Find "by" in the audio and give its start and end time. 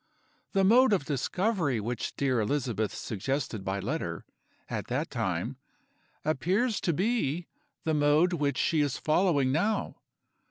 3.63-3.79